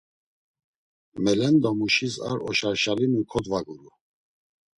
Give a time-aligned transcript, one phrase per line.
[1.23, 3.91] Melendomuşis ar oşarşalinu kodvaguru.